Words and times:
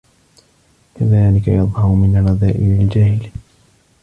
كَذَلِكَ 0.95 1.47
يَظْهَرُ 1.47 1.87
مِنْ 1.87 2.27
رَذَائِلِ 2.27 2.81
الْجَاهِلِ 2.81 3.31